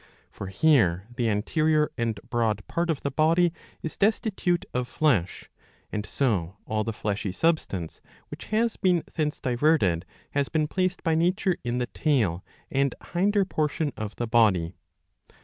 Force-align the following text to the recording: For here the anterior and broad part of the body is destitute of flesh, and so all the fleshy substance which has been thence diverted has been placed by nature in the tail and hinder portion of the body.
For 0.31 0.47
here 0.47 1.05
the 1.15 1.29
anterior 1.29 1.91
and 1.95 2.19
broad 2.27 2.67
part 2.67 2.89
of 2.89 3.01
the 3.01 3.11
body 3.11 3.53
is 3.83 3.97
destitute 3.97 4.65
of 4.73 4.87
flesh, 4.87 5.47
and 5.91 6.07
so 6.07 6.57
all 6.65 6.83
the 6.83 6.91
fleshy 6.91 7.31
substance 7.31 8.01
which 8.29 8.45
has 8.45 8.77
been 8.77 9.03
thence 9.13 9.39
diverted 9.39 10.07
has 10.31 10.49
been 10.49 10.67
placed 10.67 11.03
by 11.03 11.13
nature 11.13 11.57
in 11.63 11.77
the 11.77 11.85
tail 11.85 12.43
and 12.71 12.95
hinder 13.13 13.45
portion 13.45 13.93
of 13.95 14.15
the 14.15 14.25
body. 14.25 14.73